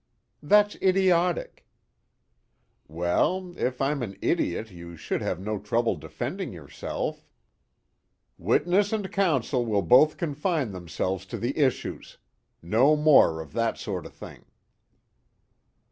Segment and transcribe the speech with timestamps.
[0.41, 1.67] "That's idiotic."
[2.87, 7.23] "Well, if I'm an idiot you should have no trouble defending yourself."
[8.39, 12.17] "Witness and counsel will both confine themselves to the issues.
[12.63, 14.45] No more of that sort of thing."